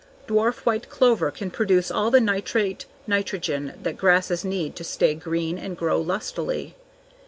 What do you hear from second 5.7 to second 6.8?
grow lustily.